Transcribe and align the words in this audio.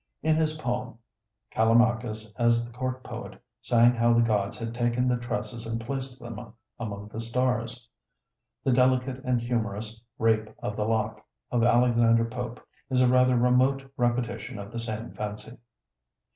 In 0.23 0.35
his 0.35 0.57
poem, 0.57 0.97
Callimachus 1.51 2.33
as 2.35 2.65
the 2.65 2.73
court 2.73 3.03
poet 3.03 3.39
sang 3.61 3.91
how 3.93 4.13
the 4.13 4.21
gods 4.23 4.57
had 4.57 4.73
taken 4.73 5.07
the 5.07 5.15
tresses 5.15 5.67
and 5.67 5.79
placed 5.79 6.19
them 6.19 6.53
among 6.79 7.09
the 7.09 7.19
stars. 7.19 7.87
The 8.63 8.71
delicate 8.73 9.21
and 9.23 9.39
humorous 9.39 10.01
'Rape 10.17 10.49
of 10.57 10.75
the 10.75 10.85
Lock' 10.85 11.23
of 11.51 11.63
Alexander 11.63 12.25
Pope 12.25 12.65
is 12.89 12.99
a 12.99 13.07
rather 13.07 13.37
remote 13.37 13.91
repetition 13.95 14.57
of 14.57 14.71
the 14.71 14.79
same 14.79 15.11
fancy. 15.13 15.57